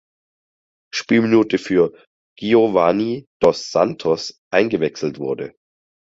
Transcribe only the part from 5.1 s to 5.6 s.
wurde.